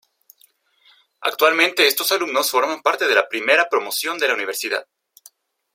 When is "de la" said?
3.07-3.27, 4.17-4.33